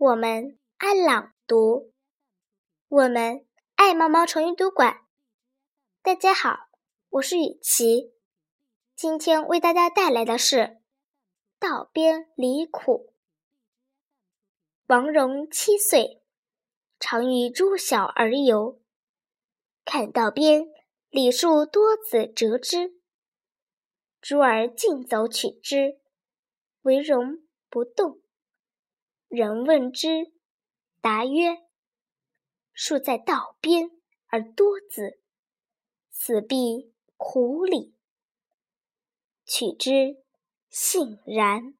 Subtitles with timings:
[0.00, 1.92] 我们爱朗读，
[2.88, 3.44] 我们
[3.74, 5.02] 爱毛毛虫阅读馆。
[6.00, 6.70] 大家好，
[7.10, 8.14] 我是雨琪，
[8.96, 10.56] 今天为大家带来的是
[11.58, 13.12] 《道边离苦》。
[14.86, 16.22] 王戎七岁，
[16.98, 18.80] 常与诸小儿游，
[19.84, 20.66] 看道边
[21.10, 22.98] 李树多子折枝，
[24.22, 26.00] 诸儿竞走取之，
[26.84, 28.22] 惟戎不动。
[29.30, 30.32] 人问之，
[31.00, 31.58] 答曰
[32.74, 33.88] ：“树在道边
[34.26, 35.20] 而多子，
[36.10, 37.94] 此必苦李。”
[39.46, 40.24] 取之，
[40.68, 41.78] 信然。